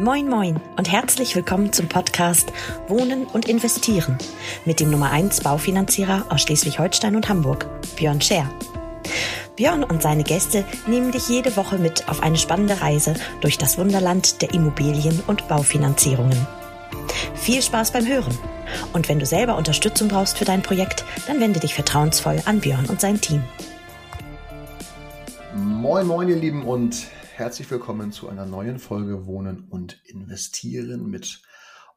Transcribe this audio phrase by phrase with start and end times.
[0.00, 2.52] Moin Moin und herzlich willkommen zum Podcast
[2.86, 4.16] Wohnen und Investieren
[4.64, 8.48] mit dem Nummer 1 Baufinanzierer aus Schleswig-Holstein und Hamburg, Björn Scher.
[9.56, 13.76] Björn und seine Gäste nehmen dich jede Woche mit auf eine spannende Reise durch das
[13.76, 16.46] Wunderland der Immobilien- und Baufinanzierungen.
[17.34, 18.38] Viel Spaß beim Hören.
[18.92, 22.86] Und wenn du selber Unterstützung brauchst für dein Projekt, dann wende dich vertrauensvoll an Björn
[22.86, 23.42] und sein Team.
[25.56, 27.08] Moin, moin, ihr Lieben, und
[27.38, 31.40] herzlich willkommen zu einer neuen Folge Wohnen und Investieren mit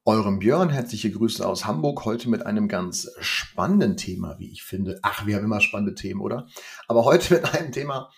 [0.05, 0.69] eurem Björn.
[0.69, 2.05] Herzliche Grüße aus Hamburg.
[2.05, 4.99] Heute mit einem ganz spannenden Thema, wie ich finde.
[5.01, 6.45] Ach, wir haben immer spannende Themen, oder?
[6.87, 8.11] Aber heute mit einem Thema,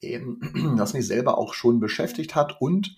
[0.00, 2.94] eben, das mich selber auch schon beschäftigt hat und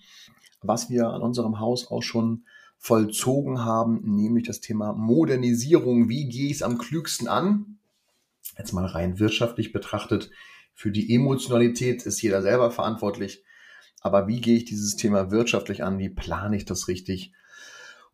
[0.61, 2.45] was wir an unserem Haus auch schon
[2.77, 6.09] vollzogen haben, nämlich das Thema Modernisierung.
[6.09, 7.79] Wie gehe ich es am klügsten an?
[8.55, 10.29] Jetzt mal rein wirtschaftlich betrachtet.
[10.75, 13.43] Für die Emotionalität ist jeder selber verantwortlich.
[14.03, 15.97] Aber wie gehe ich dieses Thema wirtschaftlich an?
[15.97, 17.33] Wie plane ich das richtig?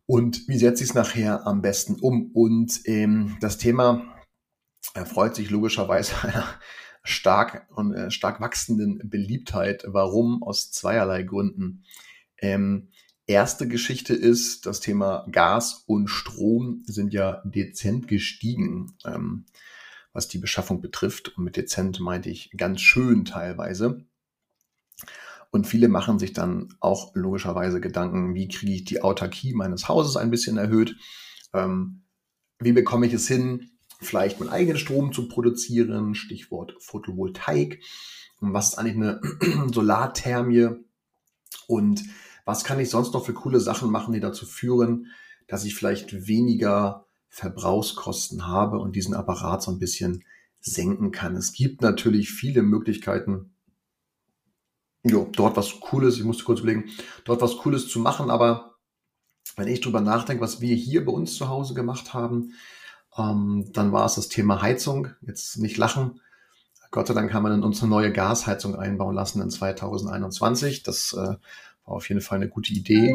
[0.06, 2.30] Und wie setze ich es nachher am besten um?
[2.32, 4.02] Und ähm, das Thema
[4.94, 6.46] erfreut sich logischerweise einer
[7.02, 9.84] stark und äh, stark wachsenden Beliebtheit.
[9.86, 10.42] Warum?
[10.42, 11.84] Aus zweierlei Gründen.
[12.38, 12.88] Ähm,
[13.26, 19.46] erste Geschichte ist, das Thema Gas und Strom sind ja dezent gestiegen, ähm,
[20.12, 21.36] was die Beschaffung betrifft.
[21.36, 24.04] Und mit dezent meinte ich ganz schön teilweise.
[25.50, 30.16] Und viele machen sich dann auch logischerweise Gedanken, wie kriege ich die Autarkie meines Hauses
[30.16, 30.96] ein bisschen erhöht?
[31.52, 32.02] Ähm,
[32.60, 36.14] wie bekomme ich es hin, vielleicht meinen eigenen Strom zu produzieren?
[36.14, 37.82] Stichwort Photovoltaik.
[38.40, 39.20] Und was ist eigentlich eine
[39.72, 40.68] Solarthermie?
[41.66, 42.04] Und
[42.44, 45.08] was kann ich sonst noch für coole Sachen machen, die dazu führen,
[45.48, 50.24] dass ich vielleicht weniger Verbrauchskosten habe und diesen Apparat so ein bisschen
[50.60, 51.36] senken kann?
[51.36, 53.52] Es gibt natürlich viele Möglichkeiten,
[55.02, 56.90] jo, dort was Cooles, ich musste kurz überlegen,
[57.24, 58.76] dort was Cooles zu machen, aber
[59.56, 62.54] wenn ich drüber nachdenke, was wir hier bei uns zu Hause gemacht haben,
[63.16, 65.08] ähm, dann war es das Thema Heizung.
[65.22, 66.20] Jetzt nicht lachen.
[66.90, 70.82] Gott sei Dank haben wir dann uns eine neue Gasheizung einbauen lassen in 2021.
[70.82, 71.38] Das äh, war
[71.84, 73.14] auf jeden Fall eine gute Idee.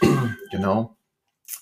[0.50, 0.96] genau.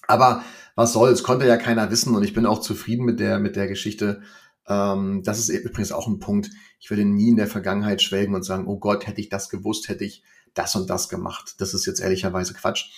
[0.07, 0.43] Aber
[0.75, 3.69] was soll's, konnte ja keiner wissen und ich bin auch zufrieden mit der, mit der
[3.69, 4.23] Geschichte.
[4.69, 6.51] Ähm, das ist übrigens auch ein Punkt.
[6.81, 9.89] Ich würde nie in der Vergangenheit schwelgen und sagen, oh Gott, hätte ich das gewusst,
[9.89, 10.23] hätte ich
[10.55, 11.57] das und das gemacht.
[11.59, 12.91] Das ist jetzt ehrlicherweise Quatsch.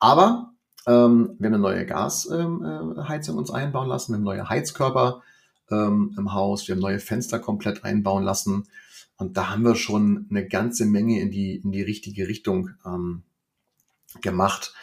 [0.00, 0.52] Aber
[0.86, 5.22] ähm, wir haben eine neue Gasheizung ähm, äh, uns einbauen lassen, wir haben neue Heizkörper
[5.70, 8.68] ähm, im Haus, wir haben neue Fenster komplett einbauen lassen.
[9.16, 13.22] Und da haben wir schon eine ganze Menge in die, in die richtige Richtung ähm,
[14.20, 14.74] gemacht.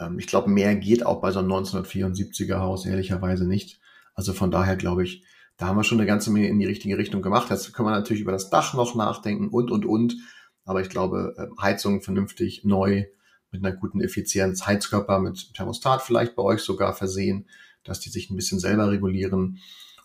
[0.00, 3.80] Ähm, ich glaube, mehr geht auch bei so einem 1974er Haus ehrlicherweise nicht.
[4.14, 5.22] Also von daher glaube ich,
[5.56, 7.50] da haben wir schon eine ganze Menge in die richtige Richtung gemacht.
[7.50, 10.16] Jetzt können wir natürlich über das Dach noch nachdenken und, und, und.
[10.64, 13.04] Aber ich glaube, ähm, Heizung vernünftig, neu,
[13.52, 17.48] mit einer guten Effizienz, Heizkörper mit Thermostat vielleicht bei euch sogar versehen,
[17.84, 19.58] dass die sich ein bisschen selber regulieren.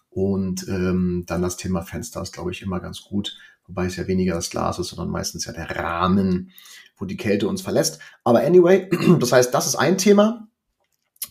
[0.10, 3.38] Und ähm, dann das Thema Fenster ist, glaube ich, immer ganz gut.
[3.66, 6.52] Wobei es ja weniger das Glas ist, sondern meistens ja der Rahmen,
[6.98, 8.00] wo die Kälte uns verlässt.
[8.24, 8.90] Aber anyway,
[9.20, 10.48] das heißt, das ist ein Thema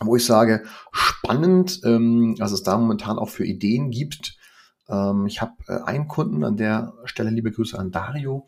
[0.07, 4.37] wo ich sage, spannend, ähm, was es da momentan auch für Ideen gibt.
[4.89, 8.47] Ähm, ich habe äh, einen Kunden an der Stelle, liebe Grüße an Dario.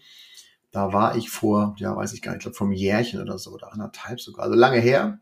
[0.71, 3.51] Da war ich vor, ja, weiß ich gar nicht, ich glaube vom Jährchen oder so
[3.51, 5.19] oder anderthalb sogar, also lange her.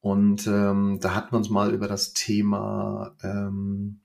[0.00, 4.00] Und ähm, da hatten wir uns mal über das Thema, ähm,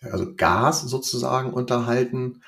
[0.00, 2.42] also Gas sozusagen unterhalten,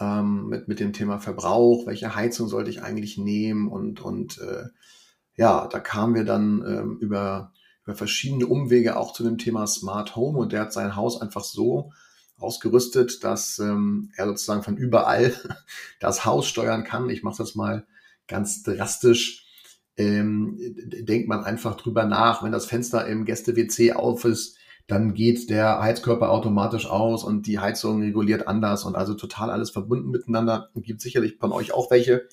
[0.00, 4.64] ähm, mit, mit dem Thema Verbrauch, welche Heizung sollte ich eigentlich nehmen und, und äh,
[5.38, 7.52] ja, da kamen wir dann ähm, über,
[7.84, 11.44] über verschiedene Umwege auch zu dem Thema Smart Home und der hat sein Haus einfach
[11.44, 11.92] so
[12.38, 15.32] ausgerüstet, dass ähm, er sozusagen von überall
[16.00, 17.08] das Haus steuern kann.
[17.08, 17.86] Ich mache das mal
[18.26, 19.46] ganz drastisch.
[19.96, 24.56] Ähm, denkt man einfach drüber nach, wenn das Fenster im Gäste-WC auf ist,
[24.88, 29.70] dann geht der Heizkörper automatisch aus und die Heizung reguliert anders und also total alles
[29.70, 30.70] verbunden miteinander.
[30.72, 32.26] Und gibt sicherlich von euch auch welche,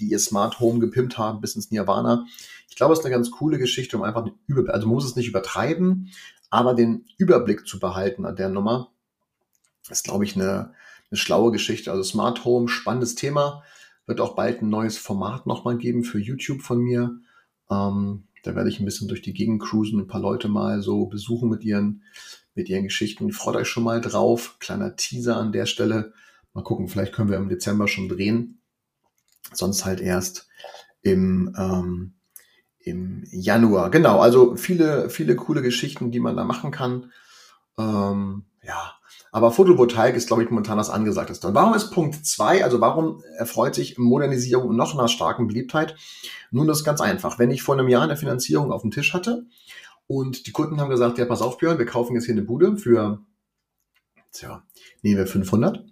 [0.00, 2.26] die ihr Smart Home gepimpt haben bis ins Nirvana.
[2.68, 5.16] Ich glaube, es ist eine ganz coole Geschichte, um einfach über, also man muss es
[5.16, 6.10] nicht übertreiben,
[6.50, 8.90] aber den Überblick zu behalten an der Nummer
[9.88, 10.72] ist, glaube ich, eine,
[11.10, 11.90] eine schlaue Geschichte.
[11.90, 13.62] Also Smart Home, spannendes Thema.
[14.06, 17.18] Wird auch bald ein neues Format nochmal geben für YouTube von mir.
[17.70, 21.06] Ähm, da werde ich ein bisschen durch die Gegend cruisen, ein paar Leute mal so
[21.06, 22.02] besuchen mit ihren,
[22.54, 23.30] mit ihren Geschichten.
[23.32, 24.56] Freut euch schon mal drauf.
[24.58, 26.12] Kleiner Teaser an der Stelle.
[26.54, 28.59] Mal gucken, vielleicht können wir im Dezember schon drehen
[29.52, 30.48] sonst halt erst
[31.02, 32.14] im, ähm,
[32.78, 33.90] im Januar.
[33.90, 37.12] Genau, also viele, viele coole Geschichten, die man da machen kann.
[37.78, 38.94] Ähm, ja,
[39.32, 41.46] Aber Photovoltaik ist, glaube ich, momentan das Angesagteste.
[41.48, 42.62] Und warum ist Punkt zwei?
[42.62, 45.96] also warum erfreut sich Modernisierung noch einer starken Beliebtheit?
[46.50, 47.38] Nun, das ist ganz einfach.
[47.38, 49.46] Wenn ich vor einem Jahr eine Finanzierung auf dem Tisch hatte
[50.06, 52.76] und die Kunden haben gesagt, ja, pass auf, Björn, wir kaufen jetzt hier eine Bude
[52.76, 53.20] für,
[54.32, 54.62] tja,
[55.02, 55.84] nehmen wir 500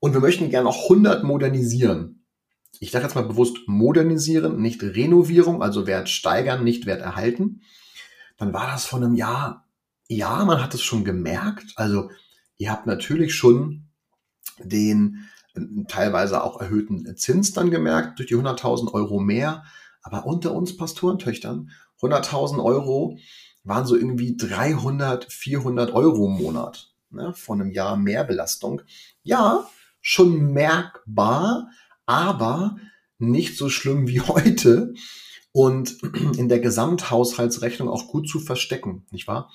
[0.00, 2.17] und wir möchten gerne noch 100 modernisieren.
[2.80, 7.62] Ich sage jetzt mal bewusst modernisieren, nicht Renovierung, also Wert steigern, nicht Wert erhalten.
[8.36, 9.66] Dann war das vor einem Jahr,
[10.08, 11.72] ja, man hat es schon gemerkt.
[11.76, 12.08] Also
[12.58, 13.84] Ihr habt natürlich schon
[14.58, 19.64] den äh, teilweise auch erhöhten Zins dann gemerkt durch die 100.000 Euro mehr.
[20.02, 21.70] Aber unter uns Pastorentöchtern,
[22.02, 23.16] 100.000 Euro
[23.62, 28.82] waren so irgendwie 300, 400 Euro im Monat ne, von einem Jahr mehr Belastung.
[29.22, 29.68] Ja,
[30.00, 31.68] schon merkbar,
[32.08, 32.76] aber
[33.18, 34.94] nicht so schlimm wie heute
[35.52, 36.02] und
[36.36, 39.52] in der Gesamthaushaltsrechnung auch gut zu verstecken, nicht wahr?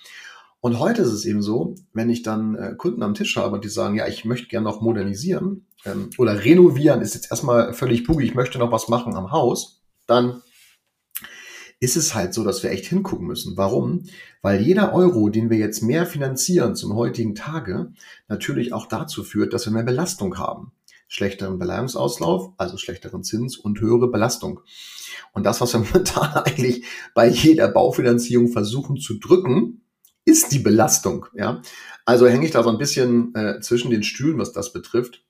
[0.61, 3.65] Und heute ist es eben so, wenn ich dann äh, Kunden am Tisch habe und
[3.65, 8.05] die sagen, ja, ich möchte gerne noch modernisieren ähm, oder renovieren, ist jetzt erstmal völlig
[8.05, 10.41] boogie, ich möchte noch was machen am Haus, dann
[11.81, 13.57] ist es halt so, dass wir echt hingucken müssen.
[13.57, 14.05] Warum?
[14.41, 17.91] Weil jeder Euro, den wir jetzt mehr finanzieren zum heutigen Tage,
[18.29, 20.71] natürlich auch dazu führt, dass wir mehr Belastung haben.
[21.13, 24.61] Schlechteren Beleihungsauslauf, also schlechteren Zins und höhere Belastung.
[25.31, 29.85] Und das, was wir momentan eigentlich bei jeder Baufinanzierung versuchen zu drücken,
[30.25, 31.27] ist die Belastung.
[31.35, 31.61] Ja,
[32.03, 35.23] also hänge ich da so ein bisschen äh, zwischen den Stühlen, was das betrifft.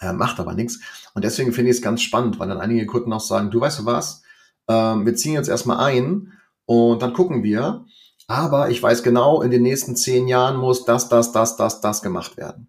[0.00, 0.78] Äh, macht aber nichts.
[1.14, 3.80] Und deswegen finde ich es ganz spannend, weil dann einige Kunden auch sagen, du weißt
[3.80, 4.22] du was,
[4.68, 6.32] ähm, wir ziehen jetzt erstmal ein
[6.64, 7.86] und dann gucken wir.
[8.28, 12.02] Aber ich weiß genau, in den nächsten zehn Jahren muss das, das, das, das, das
[12.02, 12.68] gemacht werden.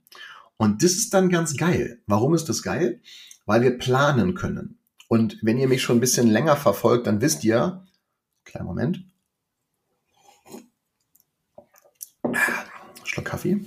[0.57, 2.01] Und das ist dann ganz geil.
[2.07, 3.01] Warum ist das geil?
[3.45, 4.79] Weil wir planen können.
[5.07, 7.85] Und wenn ihr mich schon ein bisschen länger verfolgt, dann wisst ihr,
[8.43, 9.05] kleinen Moment,
[13.03, 13.63] Schluck Kaffee,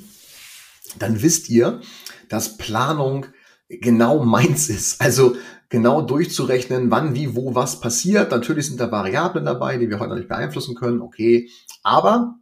[0.99, 1.81] dann wisst ihr,
[2.29, 3.27] dass Planung
[3.69, 5.01] genau meins ist.
[5.01, 5.37] Also
[5.69, 8.33] genau durchzurechnen, wann, wie, wo, was passiert.
[8.33, 11.01] Natürlich sind da Variablen dabei, die wir heute noch nicht beeinflussen können.
[11.01, 11.49] Okay,
[11.83, 12.39] aber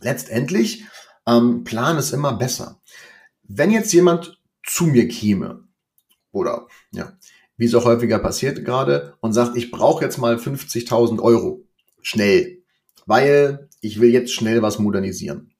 [0.00, 0.84] letztendlich
[1.26, 2.80] ähm, Plan ist immer besser.
[3.48, 5.64] Wenn jetzt jemand zu mir käme
[6.32, 7.12] oder ja,
[7.56, 11.64] wie es auch häufiger passiert gerade und sagt, ich brauche jetzt mal 50.000 Euro
[12.02, 12.62] schnell,
[13.06, 15.52] weil ich will jetzt schnell was modernisieren.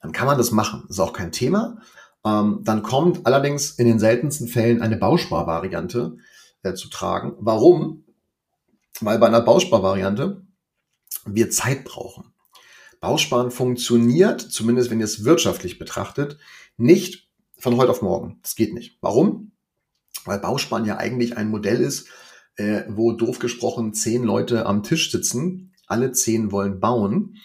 [0.00, 0.84] Dann kann man das machen.
[0.88, 1.78] Ist auch kein Thema.
[2.24, 6.16] Ähm, dann kommt allerdings in den seltensten Fällen eine Bausparvariante
[6.62, 7.34] äh, zu tragen.
[7.38, 8.04] Warum?
[9.00, 10.42] Weil bei einer Bausparvariante
[11.24, 12.32] wir Zeit brauchen.
[13.00, 16.38] Bausparen funktioniert, zumindest wenn ihr es wirtschaftlich betrachtet,
[16.76, 17.28] nicht
[17.58, 18.38] von heute auf morgen.
[18.42, 18.98] Das geht nicht.
[19.00, 19.52] Warum?
[20.24, 22.08] Weil Bausparen ja eigentlich ein Modell ist,
[22.56, 27.36] äh, wo doof gesprochen zehn Leute am Tisch sitzen alle zehn wollen bauen,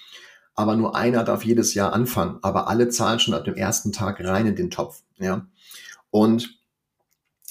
[0.55, 2.39] aber nur einer darf jedes Jahr anfangen.
[2.41, 5.03] Aber alle zahlen schon ab dem ersten Tag rein in den Topf.
[5.17, 5.47] Ja?
[6.09, 6.57] Und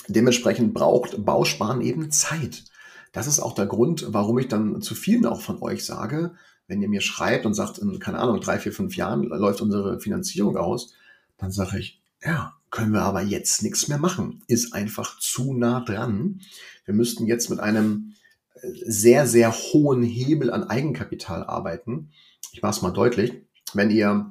[0.08, 2.64] dementsprechend braucht Bausparen eben Zeit.
[3.12, 6.34] Das ist auch der Grund, warum ich dann zu vielen auch von euch sage,
[6.66, 10.00] wenn ihr mir schreibt und sagt, in, keine Ahnung, drei, vier, fünf Jahren läuft unsere
[10.00, 10.94] Finanzierung aus,
[11.38, 14.42] dann sage ich, ja, können wir aber jetzt nichts mehr machen.
[14.48, 16.40] Ist einfach zu nah dran.
[16.84, 18.14] Wir müssten jetzt mit einem
[18.62, 22.10] sehr, sehr hohen Hebel an Eigenkapital arbeiten.
[22.52, 23.32] Ich mache es mal deutlich.
[23.74, 24.30] Wenn ihr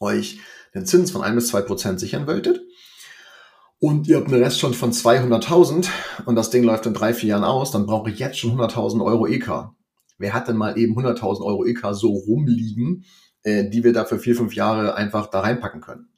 [0.00, 0.40] euch
[0.74, 2.60] den Zins von ein bis zwei Prozent sichern wolltet
[3.78, 5.88] und ihr habt einen Rest schon von 200.000
[6.26, 9.04] und das Ding läuft in drei, vier Jahren aus, dann brauche ich jetzt schon 100.000
[9.04, 9.70] Euro EK.
[10.18, 13.04] Wer hat denn mal eben 100.000 Euro EK so rumliegen,
[13.42, 16.08] äh, die wir da für vier, fünf Jahre einfach da reinpacken können?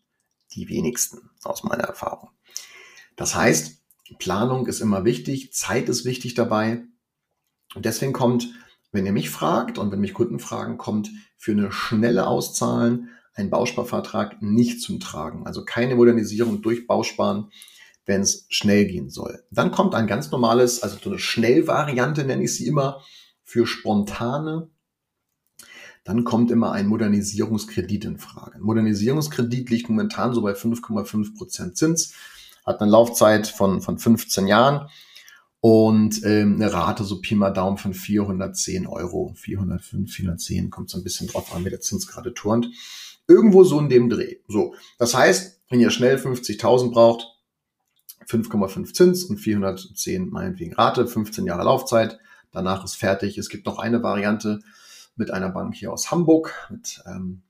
[0.52, 2.30] Die wenigsten, aus meiner Erfahrung.
[3.16, 3.80] Das heißt,
[4.18, 6.82] Planung ist immer wichtig, Zeit ist wichtig dabei.
[7.74, 8.48] Und deswegen kommt,
[8.92, 13.50] wenn ihr mich fragt und wenn mich Kunden fragen, kommt für eine schnelle Auszahlen ein
[13.50, 15.46] Bausparvertrag nicht zum Tragen.
[15.46, 17.50] Also keine Modernisierung durch Bausparen,
[18.04, 19.44] wenn es schnell gehen soll.
[19.50, 23.02] Dann kommt ein ganz normales, also so eine Schnellvariante nenne ich sie immer,
[23.44, 24.68] für spontane.
[26.04, 28.57] Dann kommt immer ein Modernisierungskredit in Frage.
[28.57, 32.14] Ein Modernisierungskredit liegt momentan so bei 5,5 Prozent Zins,
[32.64, 34.88] hat eine Laufzeit von, von 15 Jahren
[35.61, 40.99] und ähm, eine Rate so Pi mal Daumen von 410 Euro, 405, 410, kommt so
[40.99, 42.69] ein bisschen drauf an, wie der Zins gerade turnt.
[43.28, 44.37] Irgendwo so in dem Dreh.
[44.49, 47.26] So, das heißt, wenn ihr schnell 50.000 braucht,
[48.26, 52.19] 5,5 Zins und 410 meinetwegen Rate, 15 Jahre Laufzeit,
[52.52, 53.37] danach ist fertig.
[53.38, 54.61] Es gibt noch eine Variante
[55.20, 57.42] mit einer Bank hier aus Hamburg, mit, ähm,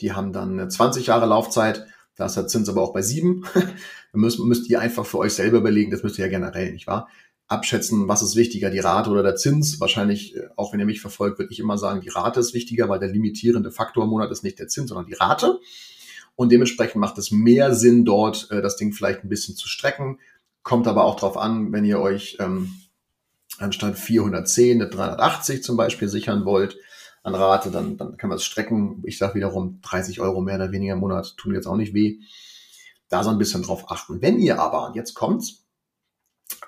[0.00, 3.44] die haben dann 20 Jahre Laufzeit, da ist der Zins aber auch bei 7.
[4.12, 7.08] müsst, müsst ihr einfach für euch selber überlegen, das müsst ihr ja generell, nicht wahr?
[7.48, 9.80] abschätzen, was ist wichtiger, die Rate oder der Zins.
[9.80, 12.88] Wahrscheinlich, äh, auch wenn ihr mich verfolgt, würde ich immer sagen, die Rate ist wichtiger,
[12.88, 15.58] weil der limitierende Faktor im Monat ist nicht der Zins, sondern die Rate.
[16.36, 20.20] Und dementsprechend macht es mehr Sinn, dort äh, das Ding vielleicht ein bisschen zu strecken.
[20.62, 22.74] Kommt aber auch drauf an, wenn ihr euch ähm,
[23.58, 26.76] anstatt 410 eine 380 zum Beispiel sichern wollt
[27.22, 29.02] an Rate, dann, dann kann man es strecken.
[29.04, 32.18] Ich sage wiederum, 30 Euro mehr oder weniger im Monat tun jetzt auch nicht weh.
[33.08, 34.20] Da so ein bisschen drauf achten.
[34.20, 35.64] Wenn ihr aber, jetzt kommt's,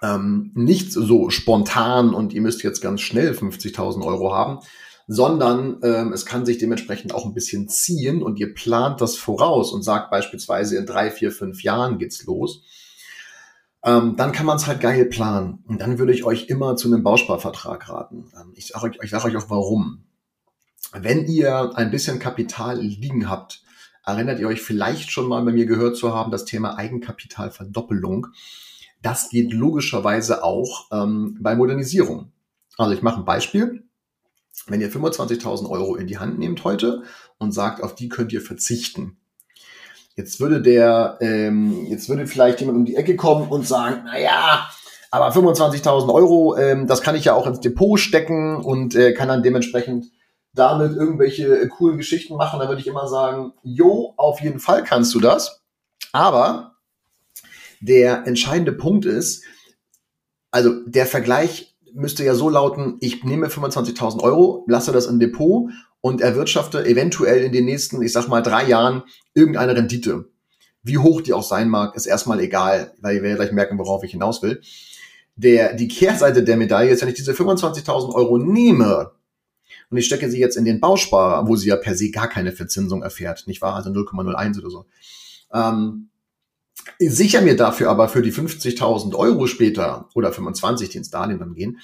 [0.03, 4.61] ähm, nicht so spontan und ihr müsst jetzt ganz schnell 50.000 Euro haben,
[5.07, 9.73] sondern ähm, es kann sich dementsprechend auch ein bisschen ziehen und ihr plant das voraus
[9.73, 12.63] und sagt beispielsweise in drei, vier, fünf Jahren geht's los.
[13.83, 15.65] Ähm, dann kann man es halt geil planen.
[15.67, 18.31] Und dann würde ich euch immer zu einem Bausparvertrag raten.
[18.37, 20.05] Ähm, ich sage euch, ich sag euch auch warum.
[20.93, 23.63] Wenn ihr ein bisschen Kapital liegen habt,
[24.05, 28.29] erinnert ihr euch vielleicht schon mal bei mir gehört zu haben, das Thema Eigenkapitalverdoppelung.
[29.03, 32.33] Das geht logischerweise auch ähm, bei Modernisierung.
[32.77, 33.85] Also ich mache ein Beispiel.
[34.67, 37.03] Wenn ihr 25.000 Euro in die Hand nehmt heute
[37.39, 39.17] und sagt, auf die könnt ihr verzichten.
[40.17, 44.19] Jetzt würde der, ähm, jetzt würde vielleicht jemand um die Ecke kommen und sagen, na
[44.19, 44.69] ja,
[45.11, 49.29] aber 25.000 Euro, ähm, das kann ich ja auch ins Depot stecken und äh, kann
[49.29, 50.11] dann dementsprechend
[50.53, 52.61] damit irgendwelche coolen Geschichten machen.
[52.61, 55.63] Da würde ich immer sagen, jo, auf jeden Fall kannst du das.
[56.13, 56.77] Aber
[57.81, 59.45] der entscheidende Punkt ist,
[60.51, 65.71] also der Vergleich müsste ja so lauten, ich nehme 25.000 Euro, lasse das im Depot
[66.01, 69.03] und erwirtschafte eventuell in den nächsten, ich sag mal, drei Jahren
[69.35, 70.27] irgendeine Rendite.
[70.83, 74.03] Wie hoch die auch sein mag, ist erstmal egal, weil ihr werdet gleich merken, worauf
[74.03, 74.63] ich hinaus will.
[75.37, 79.13] Der, die Kehrseite der Medaille ist, wenn ich diese 25.000 Euro nehme
[79.91, 82.53] und ich stecke sie jetzt in den Bausparer, wo sie ja per se gar keine
[82.53, 83.75] Verzinsung erfährt, nicht wahr?
[83.75, 84.87] Also 0,01 oder so.
[85.53, 86.11] Ähm,
[86.99, 91.55] sicher mir dafür aber für die 50.000 Euro später oder 25, die ins Darlehen dann
[91.55, 91.79] gehen,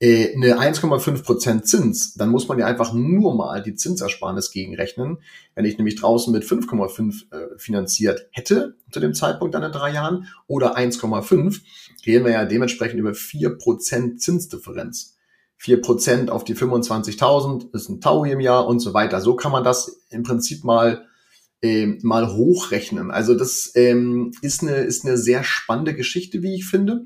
[0.00, 5.18] äh, eine 1,5% Zins, dann muss man ja einfach nur mal die Zinsersparnis gegenrechnen.
[5.54, 9.92] Wenn ich nämlich draußen mit 5,5 äh, finanziert hätte zu dem Zeitpunkt dann in drei
[9.92, 11.60] Jahren oder 1,5,
[12.02, 15.13] gehen wir ja dementsprechend über 4% Zinsdifferenz.
[15.60, 19.20] 4% auf die 25.000 ist ein Taui im Jahr und so weiter.
[19.20, 21.06] So kann man das im Prinzip mal
[21.64, 23.10] äh, mal hochrechnen.
[23.10, 27.04] Also das ähm, ist, eine, ist eine sehr spannende Geschichte, wie ich finde.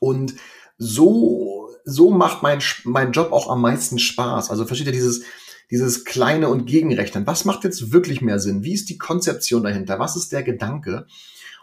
[0.00, 0.34] Und
[0.76, 4.50] so, so macht mein, mein Job auch am meisten Spaß.
[4.50, 5.22] Also versteht ihr dieses,
[5.70, 7.28] dieses kleine und Gegenrechnen.
[7.28, 8.64] Was macht jetzt wirklich mehr Sinn?
[8.64, 10.00] Wie ist die Konzeption dahinter?
[10.00, 11.06] Was ist der Gedanke?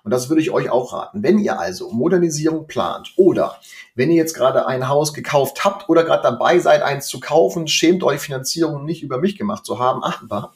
[0.03, 1.23] Und das würde ich euch auch raten.
[1.23, 3.57] Wenn ihr also Modernisierung plant oder
[3.95, 7.67] wenn ihr jetzt gerade ein Haus gekauft habt oder gerade dabei seid, eins zu kaufen,
[7.67, 10.53] schämt euch Finanzierung nicht über mich gemacht zu haben, aber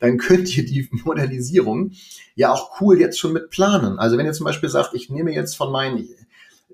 [0.00, 1.92] dann könnt ihr die Modernisierung
[2.34, 3.98] ja auch cool jetzt schon mit planen.
[3.98, 6.08] Also wenn ihr zum Beispiel sagt, ich nehme jetzt von meinen,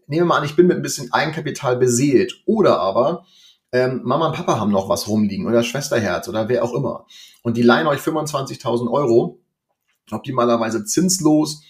[0.07, 2.43] nehme mal an, ich bin mit ein bisschen Eigenkapital beseelt.
[2.47, 3.27] Oder aber
[3.73, 7.07] ähm, Mama und Papa haben noch was rumliegen oder Schwesterherz oder wer auch immer.
[7.43, 9.41] Und die leihen euch 25.000 Euro,
[10.11, 11.63] optimalerweise zinslos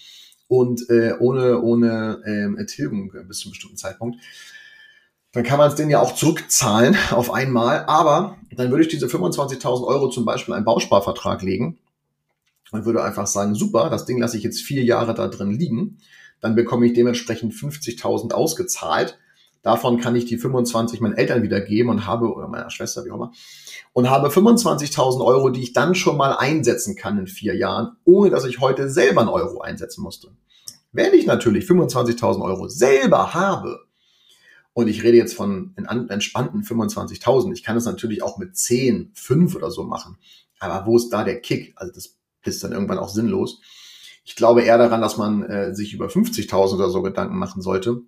[0.47, 4.19] und äh, ohne, ohne ähm, Tilgung bis zu einem bestimmten Zeitpunkt.
[5.33, 7.85] Dann kann man es denen ja auch zurückzahlen auf einmal.
[7.85, 11.77] Aber dann würde ich diese 25.000 Euro zum Beispiel einen Bausparvertrag legen
[12.71, 15.99] und würde einfach sagen, super, das Ding lasse ich jetzt vier Jahre da drin liegen
[16.41, 19.17] dann bekomme ich dementsprechend 50.000 ausgezahlt.
[19.67, 23.15] Davon kann ich die 25 meinen Eltern wiedergeben und habe, oder meiner Schwester, wie auch
[23.15, 23.33] immer,
[23.91, 28.29] und habe 25.000 Euro, die ich dann schon mal einsetzen kann in vier Jahren, ohne
[28.29, 30.29] dass ich heute selber einen Euro einsetzen musste.
[30.93, 33.81] Wenn ich natürlich 25.000 Euro selber habe,
[34.71, 39.53] und ich rede jetzt von entspannten 25.000, ich kann es natürlich auch mit 10, 5
[39.53, 40.17] oder so machen.
[40.59, 41.73] Aber wo ist da der Kick?
[41.75, 43.59] Also das ist dann irgendwann auch sinnlos.
[44.23, 48.03] Ich glaube eher daran, dass man äh, sich über 50.000 oder so Gedanken machen sollte.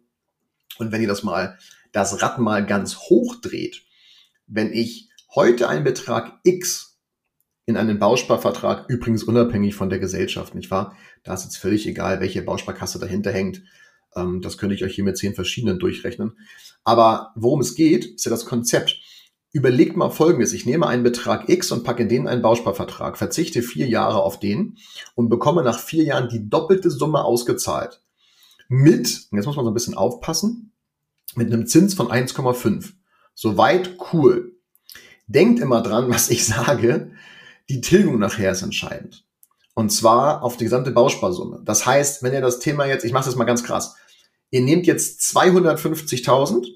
[0.79, 1.57] Und wenn ihr das mal,
[1.91, 3.83] das Rad mal ganz hoch dreht,
[4.47, 6.99] wenn ich heute einen Betrag X
[7.65, 10.95] in einen Bausparvertrag, übrigens unabhängig von der Gesellschaft, nicht wahr?
[11.23, 13.61] Da ist jetzt völlig egal, welche Bausparkasse dahinter hängt.
[14.15, 16.37] Ähm, das könnte ich euch hier mit zehn verschiedenen durchrechnen.
[16.83, 18.99] Aber worum es geht, ist ja das Konzept
[19.51, 20.53] überlegt mal Folgendes.
[20.53, 24.39] Ich nehme einen Betrag X und packe den in einen Bausparvertrag, verzichte vier Jahre auf
[24.39, 24.77] den
[25.15, 28.01] und bekomme nach vier Jahren die doppelte Summe ausgezahlt.
[28.69, 30.73] Mit, jetzt muss man so ein bisschen aufpassen,
[31.35, 32.93] mit einem Zins von 1,5.
[33.33, 34.55] Soweit cool.
[35.27, 37.11] Denkt immer dran, was ich sage.
[37.67, 39.25] Die Tilgung nachher ist entscheidend.
[39.73, 41.61] Und zwar auf die gesamte Bausparsumme.
[41.65, 43.95] Das heißt, wenn ihr das Thema jetzt, ich mache das mal ganz krass,
[44.51, 46.67] ihr nehmt jetzt 250.000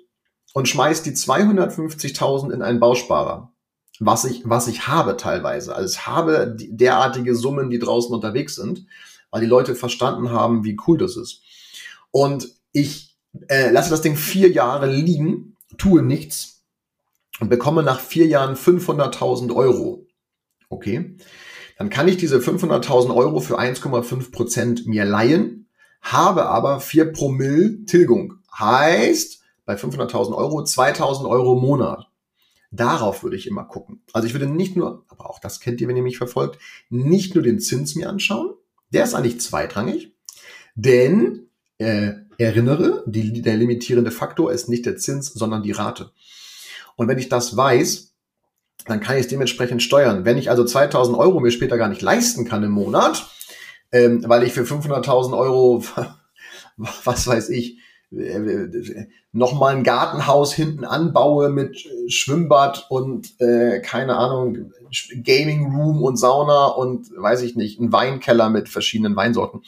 [0.53, 3.53] und schmeiß die 250.000 in einen Bausparer.
[4.00, 5.75] Was ich, was ich habe teilweise.
[5.75, 8.88] Also ich habe derartige Summen, die draußen unterwegs sind,
[9.29, 11.42] weil die Leute verstanden haben, wie cool das ist.
[12.13, 13.17] Und ich
[13.48, 16.63] äh, lasse das Ding vier Jahre liegen, tue nichts
[17.39, 20.05] und bekomme nach vier Jahren 500.000 Euro.
[20.70, 21.17] Okay.
[21.79, 25.67] dann kann ich diese 500.000 Euro für 1,5 Prozent mir leihen,
[26.01, 28.36] habe aber 4 Promille Tilgung.
[28.58, 32.08] Heißt, bei 500.000 Euro 2.000 Euro im Monat.
[32.70, 34.03] Darauf würde ich immer gucken.
[34.13, 37.34] Also ich würde nicht nur, aber auch das kennt ihr, wenn ihr mich verfolgt, nicht
[37.34, 38.53] nur den Zins mir anschauen.
[38.91, 40.15] Der ist eigentlich zweitrangig,
[40.75, 46.12] denn äh, erinnere, die, der limitierende Faktor ist nicht der Zins, sondern die Rate.
[46.96, 48.13] Und wenn ich das weiß,
[48.86, 50.25] dann kann ich es dementsprechend steuern.
[50.25, 53.27] Wenn ich also 2000 Euro mir später gar nicht leisten kann im Monat,
[53.92, 55.84] ähm, weil ich für 500.000 Euro,
[56.77, 57.80] was weiß ich,
[58.12, 61.77] äh, nochmal ein Gartenhaus hinten anbaue mit
[62.08, 64.72] Schwimmbad und äh, keine Ahnung,
[65.24, 69.62] Gaming Room und Sauna und weiß ich nicht, ein Weinkeller mit verschiedenen Weinsorten.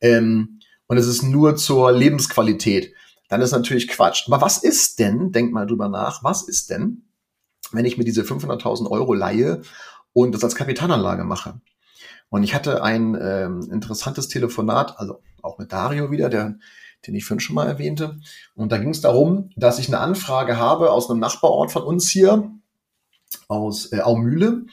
[0.00, 0.55] Ähm,
[0.86, 2.92] und es ist nur zur Lebensqualität.
[3.28, 4.28] Dann ist natürlich Quatsch.
[4.28, 7.02] Aber was ist denn, denk mal drüber nach, was ist denn,
[7.72, 9.62] wenn ich mir diese 500.000 Euro leihe
[10.12, 11.60] und das als Kapitalanlage mache?
[12.28, 16.56] Und ich hatte ein ähm, interessantes Telefonat, also auch mit Dario wieder, der,
[17.06, 18.18] den ich vorhin schon mal erwähnte.
[18.54, 22.08] Und da ging es darum, dass ich eine Anfrage habe aus einem Nachbarort von uns
[22.08, 22.50] hier,
[23.48, 24.66] aus äh, Aumühle.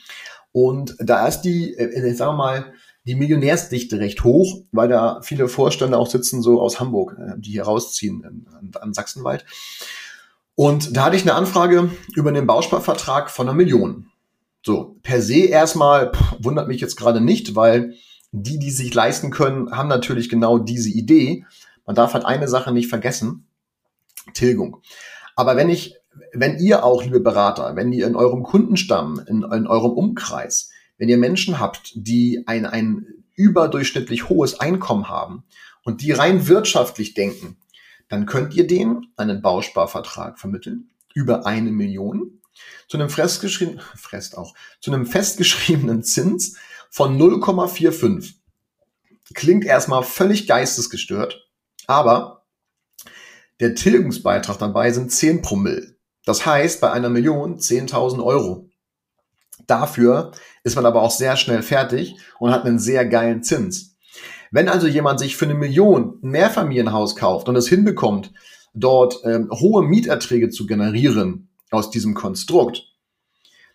[0.51, 2.73] Und da ist die, äh, ich sage mal,
[3.05, 7.51] die Millionärsdichte recht hoch, weil da viele Vorstände auch sitzen, so aus Hamburg, äh, die
[7.51, 8.47] hier rausziehen
[8.79, 9.45] an, Sachsenwald.
[10.55, 14.07] Und da hatte ich eine Anfrage über einen Bausparvertrag von einer Million.
[14.65, 17.95] So, per se erstmal pff, wundert mich jetzt gerade nicht, weil
[18.31, 21.45] die, die sich leisten können, haben natürlich genau diese Idee.
[21.85, 23.45] Man darf halt eine Sache nicht vergessen.
[24.33, 24.77] Tilgung.
[25.35, 25.95] Aber wenn ich,
[26.33, 31.09] wenn ihr auch, liebe Berater, wenn ihr in eurem Kundenstamm, in, in eurem Umkreis, wenn
[31.09, 35.43] ihr Menschen habt, die ein, ein überdurchschnittlich hohes Einkommen haben
[35.83, 37.57] und die rein wirtschaftlich denken,
[38.09, 42.41] dann könnt ihr denen einen Bausparvertrag vermitteln über eine Million
[42.87, 46.57] zu einem festgeschriebenen, fest auch, zu einem festgeschriebenen Zins
[46.89, 48.35] von 0,45.
[49.33, 51.49] Klingt erstmal völlig geistesgestört,
[51.87, 52.45] aber
[53.59, 55.95] der Tilgungsbeitrag dabei sind 10 Promille.
[56.25, 58.69] Das heißt, bei einer Million 10.000 Euro.
[59.67, 60.31] Dafür
[60.63, 63.95] ist man aber auch sehr schnell fertig und hat einen sehr geilen Zins.
[64.51, 68.31] Wenn also jemand sich für eine Million ein Mehrfamilienhaus kauft und es hinbekommt,
[68.73, 72.83] dort ähm, hohe Mieterträge zu generieren aus diesem Konstrukt,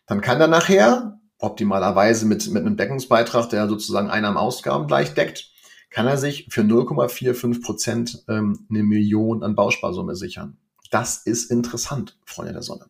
[0.06, 5.50] dann kann er nachher, optimalerweise mit, mit einem Deckungsbeitrag, der sozusagen Einnahmen-Ausgaben gleich deckt,
[5.90, 10.58] kann er sich für 0,45 Prozent ähm, eine Million an Bausparsumme sichern.
[10.90, 12.86] Das ist interessant, Freunde der Sonne.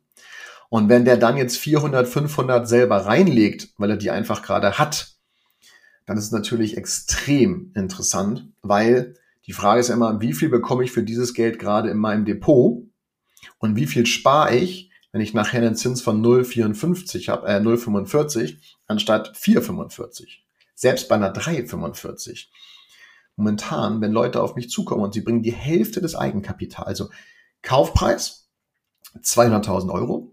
[0.68, 5.14] Und wenn der dann jetzt 400, 500 selber reinlegt, weil er die einfach gerade hat,
[6.07, 9.14] dann ist es natürlich extrem interessant, weil
[9.46, 12.83] die Frage ist immer, wie viel bekomme ich für dieses Geld gerade in meinem Depot
[13.59, 18.57] und wie viel spare ich, wenn ich nachher einen Zins von 0,54 habe, äh, 0,45
[18.87, 20.40] anstatt 4,45.
[20.74, 22.48] Selbst bei einer 3,45.
[23.37, 27.11] Momentan, wenn Leute auf mich zukommen und sie bringen die Hälfte des Eigenkapitals, also
[27.62, 28.48] Kaufpreis
[29.22, 30.28] 200.000 Euro,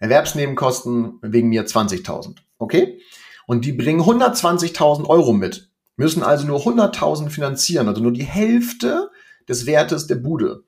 [0.00, 2.38] Erwerbsnebenkosten wegen mir 20.000.
[2.58, 3.00] Okay?
[3.46, 9.10] Und die bringen 120.000 Euro mit, müssen also nur 100.000 finanzieren, also nur die Hälfte
[9.48, 10.64] des Wertes der Bude.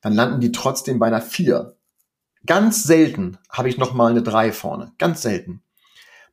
[0.00, 1.76] Dann landen die trotzdem bei einer 4.
[2.46, 4.92] Ganz selten habe ich nochmal eine 3 vorne.
[4.98, 5.62] Ganz selten.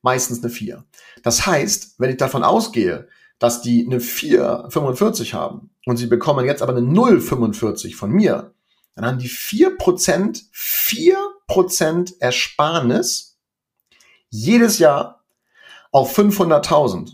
[0.01, 0.85] Meistens eine 4.
[1.23, 3.07] Das heißt, wenn ich davon ausgehe,
[3.39, 8.54] dass die eine 4,45 haben und sie bekommen jetzt aber eine 0,45 von mir,
[8.95, 13.37] dann haben die 4%, 4% Ersparnis
[14.29, 15.23] jedes Jahr
[15.91, 17.13] auf 500.000.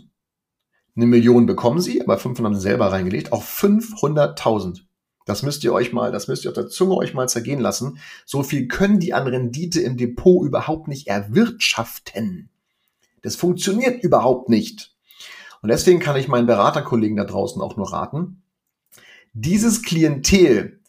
[0.94, 4.82] Eine Million bekommen sie, aber 500 selber reingelegt, auf 500.000.
[5.24, 7.98] Das müsst ihr euch mal, das müsst ihr auf der Zunge euch mal zergehen lassen.
[8.26, 12.50] So viel können die an Rendite im Depot überhaupt nicht erwirtschaften.
[13.22, 14.94] Das funktioniert überhaupt nicht.
[15.62, 18.42] Und deswegen kann ich meinen Beraterkollegen da draußen auch nur raten,
[19.32, 20.80] dieses Klientel,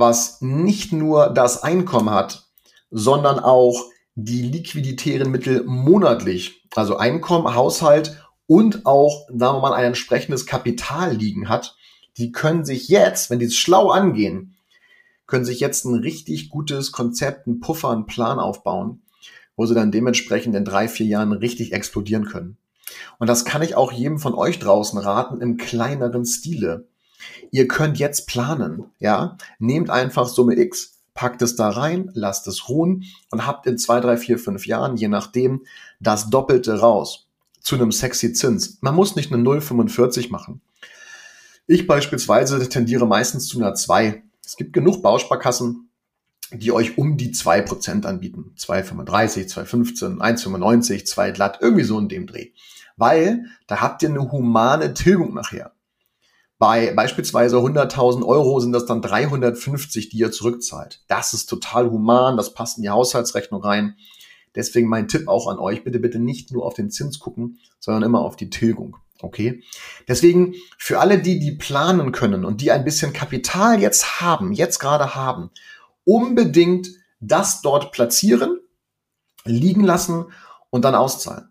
[0.00, 2.48] was nicht nur das Einkommen hat,
[2.90, 3.84] sondern auch
[4.14, 11.14] die liquiditären Mittel monatlich, also Einkommen, Haushalt und auch, sagen wir mal, ein entsprechendes Kapital
[11.14, 11.76] liegen hat,
[12.16, 14.56] die können sich jetzt, wenn die es schlau angehen,
[15.26, 19.02] können sich jetzt ein richtig gutes Konzept, einen Puffer, einen Plan aufbauen,
[19.56, 22.58] wo sie dann dementsprechend in drei, vier Jahren richtig explodieren können.
[23.18, 26.88] Und das kann ich auch jedem von euch draußen raten im kleineren Stile.
[27.50, 29.36] Ihr könnt jetzt planen, ja.
[29.58, 34.00] Nehmt einfach Summe X, packt es da rein, lasst es ruhen und habt in zwei,
[34.00, 35.64] drei, vier, fünf Jahren, je nachdem,
[36.00, 37.26] das Doppelte raus
[37.60, 38.78] zu einem sexy Zins.
[38.80, 40.60] Man muss nicht eine 0,45 machen.
[41.66, 44.22] Ich beispielsweise tendiere meistens zu einer 2.
[44.44, 45.88] Es gibt genug Bausparkassen,
[46.52, 48.54] die euch um die 2% anbieten.
[48.58, 52.50] 2,35, 2,15, 1,95, 2 glatt, irgendwie so in dem Dreh.
[52.96, 55.72] weil da habt ihr eine humane Tilgung nachher.
[56.60, 61.02] Bei beispielsweise 100.000 Euro sind das dann 350, die ihr zurückzahlt.
[61.08, 63.96] Das ist total human, das passt in die Haushaltsrechnung rein.
[64.54, 68.02] Deswegen mein Tipp auch an euch, bitte, bitte nicht nur auf den Zins gucken, sondern
[68.02, 68.98] immer auf die Tilgung.
[69.22, 69.62] Okay?
[70.06, 74.80] Deswegen für alle die, die planen können und die ein bisschen Kapital jetzt haben, jetzt
[74.80, 75.48] gerade haben,
[76.04, 78.60] unbedingt das dort platzieren,
[79.46, 80.26] liegen lassen
[80.68, 81.50] und dann auszahlen.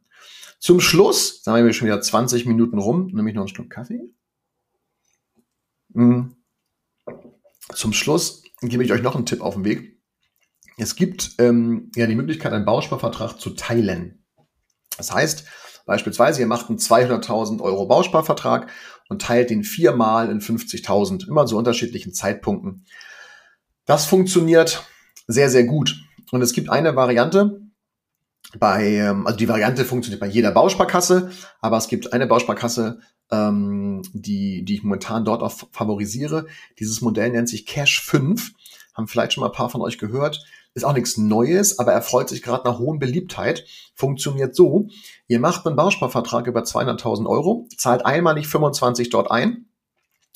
[0.59, 4.11] Zum Schluss, sagen wir schon wieder 20 Minuten rum, nehme ich noch ein Stück Kaffee.
[5.89, 6.31] Mm.
[7.73, 9.99] Zum Schluss gebe ich euch noch einen Tipp auf den Weg.
[10.77, 14.23] Es gibt ähm, ja die Möglichkeit, einen Bausparvertrag zu teilen.
[14.97, 15.45] Das heißt,
[15.85, 18.69] beispielsweise, ihr macht einen 200.000 Euro Bausparvertrag
[19.09, 22.85] und teilt den viermal in 50.000, immer zu unterschiedlichen Zeitpunkten.
[23.85, 24.85] Das funktioniert
[25.27, 26.01] sehr, sehr gut.
[26.31, 27.61] Und es gibt eine Variante,
[28.57, 32.99] bei, ähm, also die Variante funktioniert bei jeder Bausparkasse, aber es gibt eine Bausparkasse,
[33.31, 36.47] ähm, die, die ich momentan dort auch favorisiere.
[36.79, 38.53] Dieses Modell nennt sich Cash 5.
[38.95, 40.43] Haben vielleicht schon mal ein paar von euch gehört.
[40.73, 43.65] Ist auch nichts Neues, aber erfreut sich gerade nach hohen Beliebtheit.
[43.95, 44.87] Funktioniert so,
[45.27, 49.65] ihr macht einen Bausparvertrag über 200.000 Euro, zahlt einmalig 25 dort ein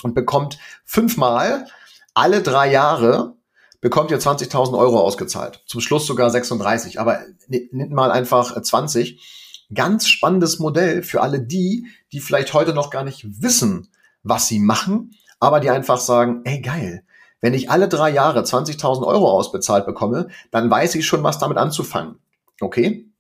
[0.03, 1.67] und bekommt fünfmal
[2.13, 3.35] alle drei Jahre
[3.83, 5.61] bekommt ihr 20.000 Euro ausgezahlt.
[5.67, 7.19] Zum Schluss sogar 36, aber
[7.49, 13.03] nimmt mal einfach 20 ganz spannendes Modell für alle die, die vielleicht heute noch gar
[13.03, 13.89] nicht wissen,
[14.23, 17.03] was sie machen, aber die einfach sagen, ey geil,
[17.41, 21.57] wenn ich alle drei Jahre 20.000 Euro ausbezahlt bekomme, dann weiß ich schon, was damit
[21.57, 22.19] anzufangen.
[22.61, 23.11] Okay?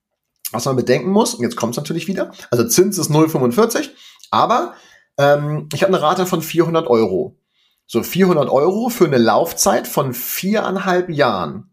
[0.53, 3.89] Was man bedenken muss, und jetzt kommt es natürlich wieder, also Zins ist 0,45,
[4.31, 4.75] aber
[5.17, 7.35] ähm, ich habe eine Rate von 400 Euro.
[7.85, 11.69] So 400 Euro für eine Laufzeit von viereinhalb Jahren.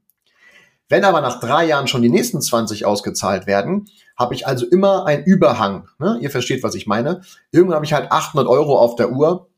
[0.88, 5.06] Wenn aber nach drei Jahren schon die nächsten 20 ausgezahlt werden, habe ich also immer
[5.06, 5.88] einen Überhang.
[5.98, 6.18] Ne?
[6.20, 7.22] Ihr versteht, was ich meine.
[7.52, 9.48] Irgendwann habe ich halt 800 Euro auf der Uhr,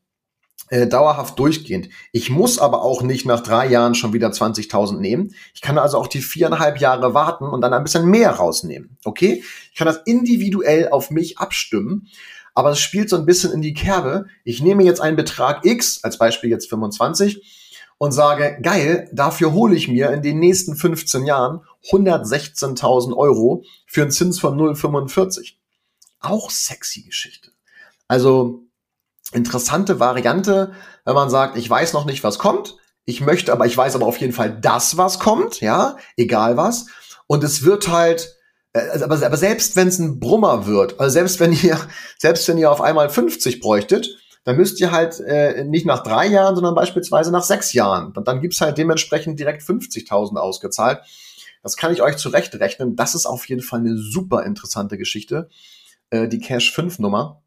[0.69, 1.89] äh, dauerhaft durchgehend.
[2.11, 5.33] Ich muss aber auch nicht nach drei Jahren schon wieder 20.000 nehmen.
[5.53, 8.97] Ich kann also auch die viereinhalb Jahre warten und dann ein bisschen mehr rausnehmen.
[9.03, 9.43] Okay?
[9.71, 12.07] Ich kann das individuell auf mich abstimmen.
[12.53, 14.27] Aber es spielt so ein bisschen in die Kerbe.
[14.43, 17.41] Ich nehme jetzt einen Betrag X, als Beispiel jetzt 25,
[17.97, 24.01] und sage, geil, dafür hole ich mir in den nächsten 15 Jahren 116.000 Euro für
[24.01, 25.53] einen Zins von 0,45.
[26.19, 27.51] Auch sexy Geschichte.
[28.07, 28.63] Also
[29.31, 30.73] interessante Variante,
[31.05, 32.77] wenn man sagt, ich weiß noch nicht, was kommt.
[33.05, 36.87] Ich möchte, aber ich weiß aber auf jeden Fall das, was kommt, ja, egal was.
[37.27, 38.35] Und es wird halt,
[38.73, 41.79] also, aber, aber selbst wenn es ein Brummer wird, also selbst wenn ihr,
[42.17, 46.27] selbst wenn ihr auf einmal 50 bräuchtet, dann müsst ihr halt äh, nicht nach drei
[46.27, 48.11] Jahren, sondern beispielsweise nach sechs Jahren.
[48.11, 50.99] Und dann gibt's halt dementsprechend direkt 50.000 ausgezahlt.
[51.61, 52.97] Das kann ich euch zurechtrechnen.
[52.97, 55.47] Das ist auf jeden Fall eine super interessante Geschichte,
[56.09, 57.41] äh, die Cash 5 Nummer.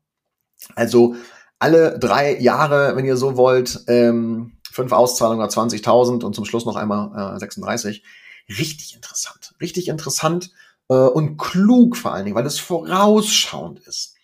[0.74, 1.16] Also
[1.58, 6.64] alle drei Jahre, wenn ihr so wollt, ähm, fünf Auszahlungen nach 20.000 und zum Schluss
[6.64, 8.02] noch einmal äh, 36.
[8.48, 9.54] Richtig interessant.
[9.60, 10.50] Richtig interessant
[10.88, 14.14] äh, und klug vor allen Dingen, weil es vorausschauend ist.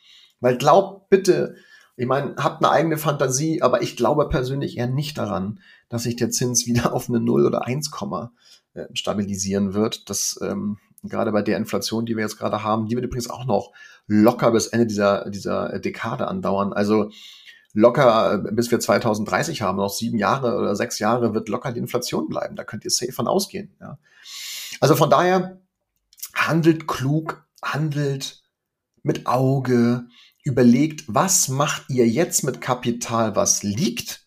[0.40, 1.55] Weil glaubt bitte,
[1.96, 6.16] ich meine, habt eine eigene Fantasie, aber ich glaube persönlich eher nicht daran, dass sich
[6.16, 7.90] der Zins wieder auf eine 0 oder 1,
[8.75, 10.09] äh, stabilisieren wird.
[10.11, 13.44] Das ähm, gerade bei der Inflation, die wir jetzt gerade haben, die wird übrigens auch
[13.44, 13.72] noch
[14.07, 16.72] locker bis Ende dieser, dieser Dekade andauern.
[16.72, 17.11] Also
[17.75, 21.81] locker, äh, bis wir 2030 haben, noch sieben Jahre oder sechs Jahre, wird locker die
[21.81, 22.57] Inflation bleiben.
[22.57, 23.75] Da könnt ihr safe von ausgehen.
[23.81, 23.98] Ja.
[24.81, 25.61] Also von daher,
[26.48, 28.42] handelt klug, handelt
[29.02, 30.07] mit Auge,
[30.44, 34.26] überlegt, was macht ihr jetzt mit Kapital, was liegt?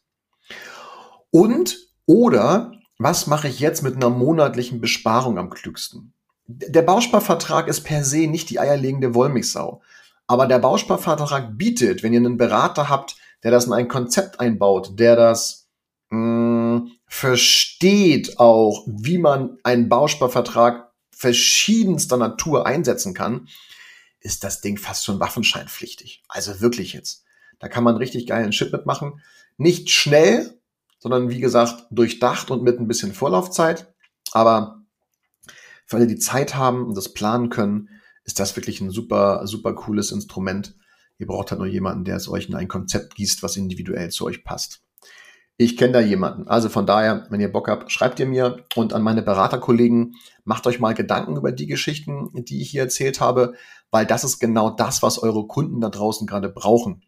[1.31, 6.13] Und oder was mache ich jetzt mit einer monatlichen Besparung am klügsten?
[6.47, 9.81] Der Bausparvertrag ist per se nicht die eierlegende Wollmilchsau.
[10.27, 14.97] Aber der Bausparvertrag bietet, wenn ihr einen Berater habt, der das in ein Konzept einbaut,
[14.99, 15.67] der das
[16.09, 23.47] mh, hm, versteht auch, wie man einen Bausparvertrag verschiedenster Natur einsetzen kann,
[24.19, 26.23] ist das Ding fast schon waffenscheinpflichtig.
[26.27, 27.23] Also wirklich jetzt.
[27.59, 29.21] Da kann man richtig geilen Shit mitmachen.
[29.57, 30.59] Nicht schnell,
[30.99, 33.93] sondern wie gesagt durchdacht und mit ein bisschen Vorlaufzeit.
[34.31, 34.83] Aber
[35.85, 37.89] für alle, die Zeit haben und das planen können,
[38.23, 40.75] ist das wirklich ein super, super cooles Instrument.
[41.17, 44.25] Ihr braucht halt nur jemanden, der es euch in ein Konzept gießt, was individuell zu
[44.25, 44.84] euch passt.
[45.57, 46.47] Ich kenne da jemanden.
[46.49, 50.67] Also von daher, wenn ihr Bock habt, schreibt ihr mir und an meine Beraterkollegen, macht
[50.67, 53.53] euch mal Gedanken über die Geschichten, die ich hier erzählt habe,
[53.89, 57.03] weil das ist genau das, was eure Kunden da draußen gerade brauchen.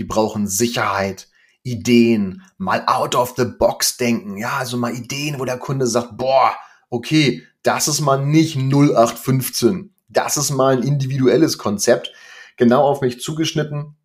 [0.00, 1.28] Die brauchen Sicherheit,
[1.62, 4.36] Ideen, mal out of the box denken.
[4.36, 6.52] Ja, also mal Ideen, wo der Kunde sagt, boah,
[6.90, 9.94] okay, das ist mal nicht 0815.
[10.08, 12.12] Das ist mal ein individuelles Konzept.
[12.56, 13.96] genau auf mich zugeschnitten.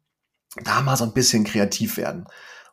[0.64, 2.28] Da mal so ein bisschen kreativ werden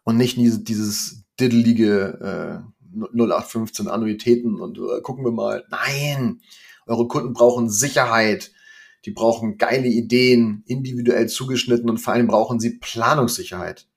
[0.05, 5.65] und nicht dieses, diddelige äh, 0815 Annuitäten und äh, gucken wir mal.
[5.69, 6.41] Nein,
[6.87, 8.53] eure Kunden brauchen Sicherheit,
[9.05, 13.89] die brauchen geile Ideen, individuell zugeschnitten und vor allem brauchen sie Planungssicherheit.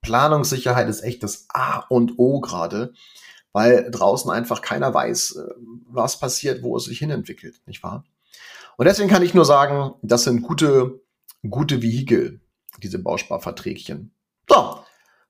[0.00, 2.94] Planungssicherheit ist echt das A und O gerade,
[3.52, 5.54] weil draußen einfach keiner weiß, äh,
[5.86, 8.04] was passiert, wo es sich hinentwickelt, nicht wahr?
[8.78, 11.02] Und deswegen kann ich nur sagen, das sind gute,
[11.48, 12.40] gute Vehikel,
[12.82, 14.14] diese Bausparverträgchen.
[14.48, 14.79] So,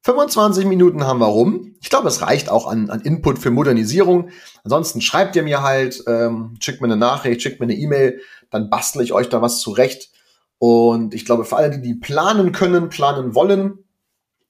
[0.02, 1.74] 25 Minuten haben wir rum.
[1.80, 4.30] Ich glaube, es reicht auch an, an Input für Modernisierung.
[4.64, 8.70] Ansonsten schreibt ihr mir halt, ähm, schickt mir eine Nachricht, schickt mir eine E-Mail, dann
[8.70, 10.10] bastle ich euch da was zurecht.
[10.58, 13.84] Und ich glaube, für alle, die, die planen können, planen wollen,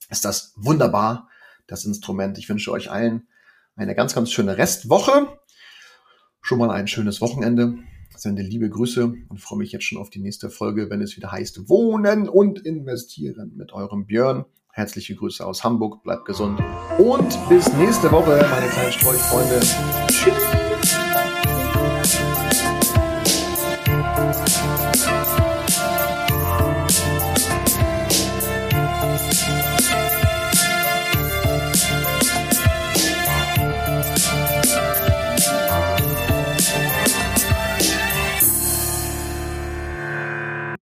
[0.08, 1.28] ist das wunderbar,
[1.66, 2.38] das Instrument.
[2.38, 3.28] Ich wünsche euch allen
[3.76, 5.38] eine ganz, ganz schöne Restwoche.
[6.42, 7.74] Schon mal ein schönes Wochenende.
[8.16, 11.32] Sende liebe Grüße und freue mich jetzt schon auf die nächste Folge, wenn es wieder
[11.32, 14.44] heißt Wohnen und Investieren mit eurem Björn.
[14.72, 16.60] Herzliche Grüße aus Hamburg, bleibt gesund
[16.98, 19.60] und bis nächste Woche, meine kleinen Streuchfreunde.
[20.08, 20.59] Tschüss.